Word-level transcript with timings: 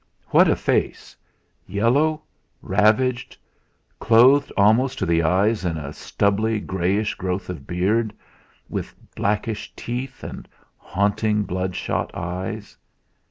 What 0.29 0.47
a 0.47 0.55
face! 0.55 1.15
Yellow, 1.67 2.23
ravaged, 2.63 3.37
clothed 3.99 4.51
almost 4.57 4.97
to 4.97 5.05
the 5.05 5.21
eyes 5.21 5.63
in 5.63 5.77
a 5.77 5.93
stubbly 5.93 6.59
greyish 6.59 7.13
growth 7.13 7.49
of 7.51 7.67
beard, 7.67 8.11
with 8.67 8.95
blackish 9.15 9.71
teeth, 9.75 10.23
and 10.23 10.47
haunting 10.75 11.43
bloodshot 11.43 12.09
eyes. 12.15 12.75